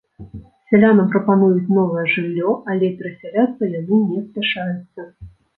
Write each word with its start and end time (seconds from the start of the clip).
Сялянам 0.71 1.11
прапануюць 1.15 1.71
новае 1.79 2.05
жыллё, 2.15 2.49
але 2.73 2.87
перасяляцца 3.03 3.63
яны 3.79 4.03
не 4.15 4.19
спяшаюцца. 4.27 5.01